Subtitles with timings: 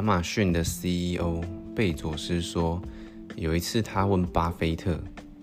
[0.00, 1.42] 亚马逊的 CEO
[1.76, 2.80] 贝佐斯说，
[3.36, 4.98] 有一次他问巴菲特：“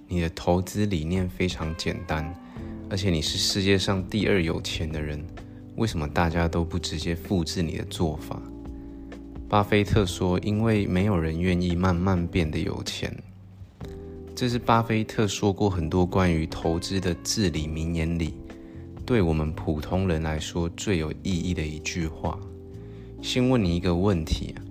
[0.09, 2.33] 你的投资理念非常简单，
[2.89, 5.23] 而且你是世界上第二有钱的人，
[5.75, 8.41] 为什么大家都不直接复制你的做法？”
[9.47, 13.15] 巴菲特说：“因为没有人愿意慢慢变得有钱。”
[14.33, 18.33] 这是巴菲特说过很多关于投资的至理名言里，
[19.05, 22.39] 对我们普通人来说最有意义的一句话。
[23.21, 24.61] 先问你一个问题啊，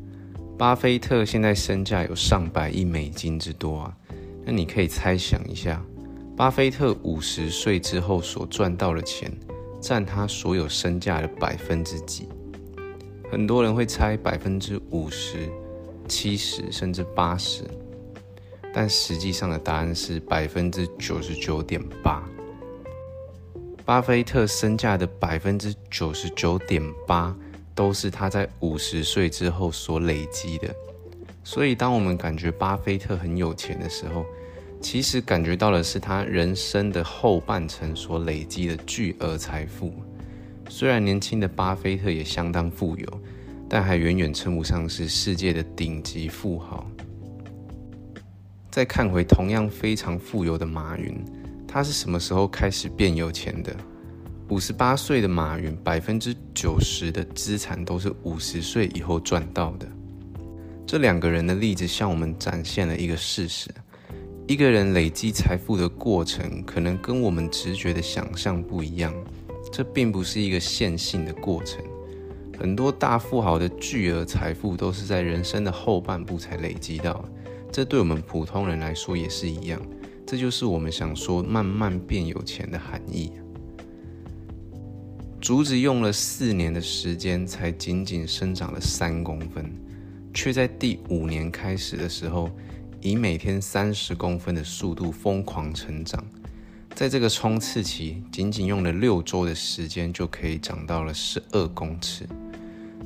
[0.57, 3.97] 巴菲特现在身价有上百亿美金之多啊，
[4.45, 5.83] 那你可以猜想一下，
[6.37, 9.31] 巴菲特五十岁之后所赚到的钱，
[9.81, 12.29] 占他所有身价的百分之几？
[13.31, 15.49] 很多人会猜百分之五十、
[16.09, 17.65] 七十甚至八十。
[18.73, 22.23] 但实际上的答案是百分之九十九点八。
[23.87, 27.35] 巴菲特身价的百分之九十九点八
[27.77, 30.75] 都是他在五十岁之后所累积的。
[31.45, 34.27] 所以，当我们感觉巴菲特很有钱的时候，
[34.81, 39.95] 其实感觉到的是他人生的后半程所累积的巨额财富。
[40.69, 43.21] 虽然年轻的巴菲特也相当富有，
[43.69, 46.85] 但还远远称不上是世界的顶级富豪。
[48.69, 51.25] 再看回同样非常富有的马云，
[51.69, 53.75] 他是什么时候开始变有钱的？
[54.49, 59.89] 五十八岁的马云，百分之九十的资产都是五十岁以后赚到的。
[60.87, 63.69] 这两个人的例子向我们展现了一个事实：
[64.47, 69.13] 一个人累积财富的过程，可能跟我们直觉的想象不一样。
[69.73, 71.83] 这并不是一个线性的过程。
[72.57, 77.25] 很多大富豪的巨额财富都是在人生的后半部才累积到。
[77.73, 79.83] 这对我们普通人来说也是一样，
[80.25, 83.33] 这就是我们想说慢慢变有钱的含义。
[85.47, 89.73] 竹子用了四年的时间才仅仅生长了三公分，
[90.35, 92.51] 却在第五年开始的时候，
[93.01, 96.21] 以每天三十公分的速度疯狂成长。
[96.97, 102.27] 在这个冲刺期，仅仅用了六周的时间就可以长到了十二公尺，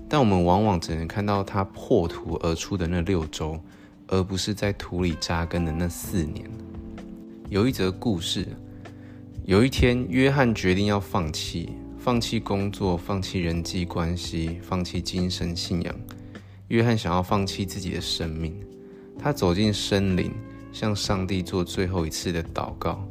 [0.09, 3.61] 但我们往往只能看到它破土而出的那六周。
[4.07, 6.51] 而不是在土里扎根的那四年。
[7.51, 8.49] 有一则故事：
[9.45, 15.95] 有一天，约翰决定要放弃，放弃工作，放弃人际关系，放弃精神信仰。
[16.69, 18.59] 约翰想要放弃自己的生命。
[19.19, 20.33] 他走进森林，
[20.73, 23.07] 向上帝做最后一次的祷告。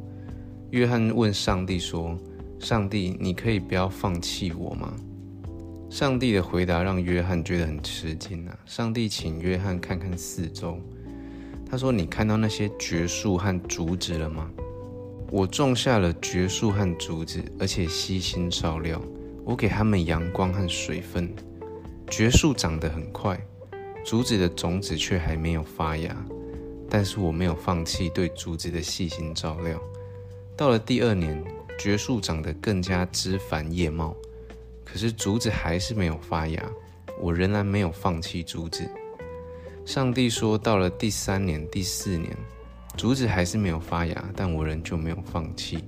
[0.72, 2.18] 约翰问上帝说
[2.58, 4.92] ：“上帝，你可以不要放弃我吗？”
[5.88, 8.58] 上帝的回答让约翰觉得很吃惊啊！
[8.66, 10.80] 上帝请约翰看看四周，
[11.64, 14.50] 他说：“你看到那些绝树和竹子了吗？
[15.30, 19.00] 我种下了蕨树和竹子，而且悉心照料，
[19.44, 21.32] 我给他们阳光和水分。
[22.08, 23.40] 蕨树长得很快，
[24.04, 26.16] 竹子的种子却还没有发芽，
[26.88, 29.80] 但是我没有放弃对竹子的细心照料。
[30.56, 31.42] 到了第二年，
[31.78, 34.16] 蕨树长得更加枝繁叶茂。”
[34.84, 36.68] 可是竹子还是没有发芽，
[37.20, 38.84] 我仍然没有放弃竹子。
[39.86, 42.36] 上帝说，到了第三年、第四年，
[42.96, 45.78] 竹子还是没有发芽，但我仍旧没有放弃。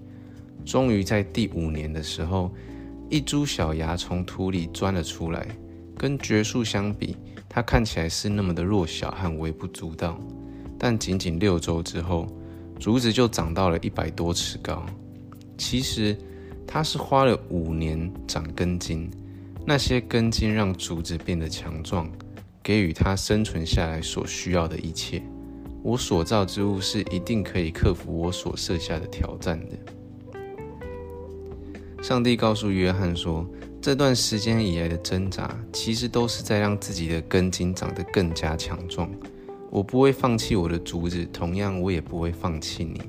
[0.64, 2.52] 终于在第五年的时候，
[3.10, 5.46] 一株小芽从土里钻了出来。
[5.96, 7.16] 跟蕨树相比，
[7.48, 10.18] 它看起来是那么的弱小和微不足道。
[10.78, 12.26] 但仅仅六周之后，
[12.80, 14.84] 竹子就长到了一百多尺高。
[15.56, 16.16] 其实。
[16.64, 19.10] 它是花了五年长根茎，
[19.66, 22.10] 那些根茎让竹子变得强壮，
[22.62, 25.22] 给予它生存下来所需要的一切。
[25.82, 29.76] 我所造之物是一定可以克服我所设下的挑战的。
[32.02, 33.46] 上帝告诉约翰说，
[33.80, 39.10] 这段时间以来的挣扎，其实都是在让自己的根茎长得更加强壮。
[39.70, 43.00] 我不会放弃我的竹子，同样我也不会放弃你。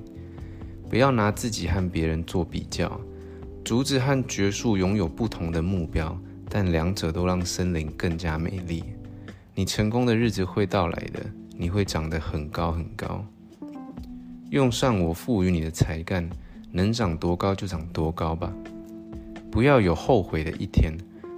[0.89, 2.99] 不要拿自己和别人做比较。
[3.63, 6.17] 竹子和蕨树拥有不同的目标，
[6.49, 8.83] 但两者都让森林更加美丽。
[9.55, 11.25] 你成功的日子会到来的，
[11.55, 13.25] 你会长得很高很高。
[14.49, 16.29] 用上我赋予你的才干，
[16.71, 18.53] 能长多高就长多高吧。
[19.51, 20.93] 不要有后悔的一天。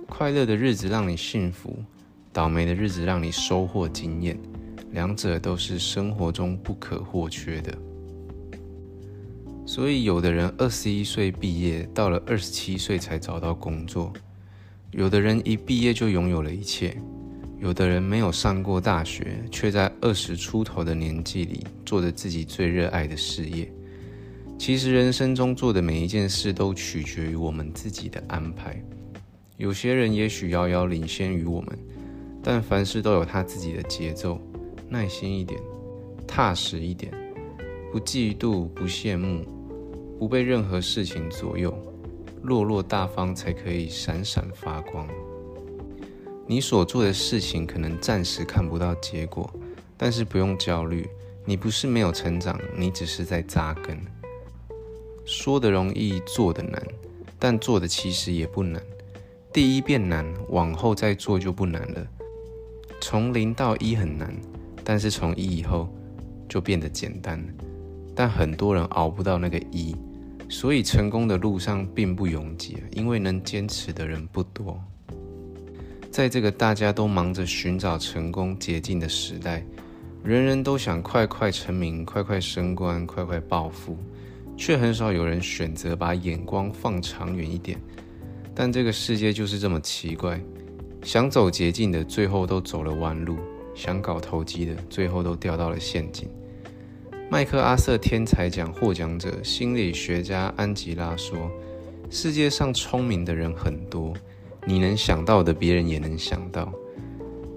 [0.07, 1.77] 快乐的日子让你幸福，
[2.31, 4.37] 倒霉的日子让你收获经验。
[4.91, 7.75] 两者都是生活中不可或缺的。
[9.65, 14.13] 所以，有的人二十一岁毕业，到了二十七岁才找到工作；
[14.91, 16.95] 有的人一毕业就拥有了一切；
[17.59, 23.71] 有的人没有上过大学，却在二十出头的年纪里做着自己最热爱的事业。
[24.57, 28.81] 其实，人生中做的每一件事都取决于我们自己的安排。
[29.57, 31.77] 有些人也许遥遥领先于我们，
[32.43, 34.39] 但凡事都有他自己的节奏，
[34.89, 35.59] 耐心一点，
[36.27, 37.11] 踏实一点，
[37.91, 39.45] 不嫉妒，不羡慕，
[40.19, 41.73] 不被任何事情左右，
[42.43, 45.07] 落落大方才可以闪闪发光。
[46.47, 49.51] 你所做的事情可能暂时看不到结果，
[49.97, 51.09] 但是不用焦虑，
[51.43, 53.99] 你不是没有成长，你只是在扎根。
[55.25, 56.79] 说的容易，做的难，
[57.39, 58.79] 但做的其实也不难。
[59.51, 62.07] 第一遍难，往后再做就不难了。
[63.01, 64.31] 从零到一很难，
[64.83, 65.89] 但是从一以后
[66.47, 67.43] 就变得简单。
[68.13, 69.95] 但很多人熬不到那个一，
[70.47, 74.79] 所以成功的路上并不拥挤，因为能坚持的人不多。
[76.15, 79.61] 在这个大家都忙着寻找成功捷径的时代，
[80.23, 83.97] 人人都想快快成名、快快升官、快快暴富，
[84.55, 87.77] 却很少有人选择把眼光放长远一点。
[88.55, 90.39] 但这个世界就是这么奇怪。
[91.03, 93.35] 想走捷径的，最后都走了弯路；
[93.75, 96.29] 想搞投机的，最后都掉到了陷阱。
[97.29, 101.51] 麦克阿瑟天才奖获奖者、心理学家安吉拉说
[102.09, 104.13] ：“世界上聪明的人很多，
[104.65, 106.73] 你能想到的，别人也能想到。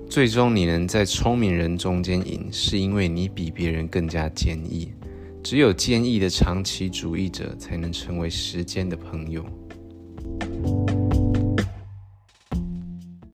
[0.08, 4.92] 最终，你能在聪明人中间赢，是因为你比别人更加坚毅。
[5.42, 9.44] 只有坚毅的长期主义者，才能成为时间的朋友。”